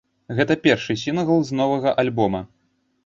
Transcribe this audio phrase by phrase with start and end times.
[0.37, 2.41] Гэта першы сінгл з новага альбома.